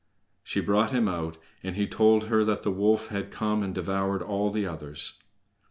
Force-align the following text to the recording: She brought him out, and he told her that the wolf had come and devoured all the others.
She 0.43 0.61
brought 0.61 0.89
him 0.89 1.07
out, 1.07 1.37
and 1.61 1.75
he 1.75 1.85
told 1.85 2.23
her 2.23 2.43
that 2.45 2.63
the 2.63 2.71
wolf 2.71 3.09
had 3.09 3.29
come 3.29 3.61
and 3.61 3.75
devoured 3.75 4.23
all 4.23 4.49
the 4.49 4.65
others. 4.65 5.19